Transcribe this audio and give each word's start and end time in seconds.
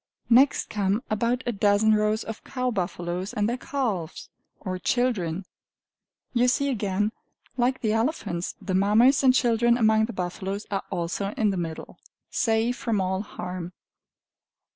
Next 0.31 0.67
come 0.67 1.03
about 1.11 1.43
a 1.45 1.51
dozen 1.51 1.93
rows 1.93 2.23
of 2.23 2.43
cow 2.43 2.71
buffaloes 2.71 3.33
and 3.33 3.47
their 3.47 3.55
calves, 3.59 4.29
or 4.59 4.79
children. 4.79 5.45
You 6.33 6.47
see 6.47 6.69
again, 6.69 7.11
like 7.55 7.81
the 7.81 7.93
elephants, 7.93 8.55
the 8.59 8.73
Mammas 8.73 9.21
and 9.23 9.31
children 9.31 9.77
among 9.77 10.05
the 10.05 10.13
buffaloes 10.13 10.65
are 10.71 10.81
also 10.89 11.35
in 11.37 11.51
the 11.51 11.55
middle, 11.57 11.99
safe 12.31 12.77
from 12.77 12.99
all 12.99 13.21
harm. 13.21 13.73